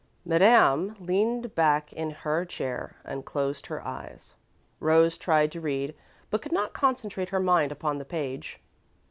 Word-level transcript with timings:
Madame 0.25 0.95
leaned 0.99 1.53
back 1.53 1.93
in 1.93 2.09
her 2.09 2.43
chair 2.43 2.95
and 3.05 3.23
closed 3.23 3.67
her 3.67 3.85
eyes. 3.85 4.33
Rose 4.79 5.15
tried 5.15 5.51
to 5.51 5.61
read, 5.61 5.93
but 6.31 6.41
could 6.41 6.51
not 6.51 6.73
concentrate 6.73 7.29
her 7.29 7.39
mind 7.39 7.71
upon 7.71 7.99
the 7.99 8.03
page. 8.05 8.59